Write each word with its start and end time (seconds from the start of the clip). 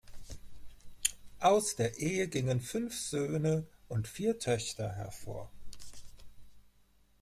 Aus 1.41 1.75
der 1.75 1.99
Ehe 1.99 2.27
gingen 2.27 2.59
fünf 2.59 2.97
Söhne 2.97 3.67
und 3.87 4.07
vier 4.07 4.39
Töchter 4.39 4.91
hervor. 4.93 5.51